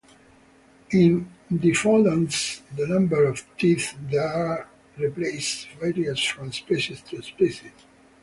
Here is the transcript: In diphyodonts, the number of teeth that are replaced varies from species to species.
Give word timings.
In 0.93 1.29
diphyodonts, 1.51 2.61
the 2.75 2.87
number 2.87 3.25
of 3.25 3.43
teeth 3.55 3.93
that 4.09 4.25
are 4.35 4.67
replaced 4.97 5.67
varies 5.79 6.23
from 6.23 6.51
species 6.51 7.01
to 7.03 7.21
species. 7.21 7.69